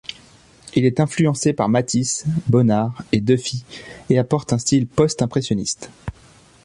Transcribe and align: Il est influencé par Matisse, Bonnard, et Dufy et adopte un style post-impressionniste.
Il 0.73 0.83
est 0.85 0.99
influencé 0.99 1.53
par 1.53 1.69
Matisse, 1.69 2.25
Bonnard, 2.47 3.03
et 3.11 3.21
Dufy 3.21 3.63
et 4.09 4.17
adopte 4.17 4.51
un 4.51 4.57
style 4.57 4.87
post-impressionniste. 4.87 5.91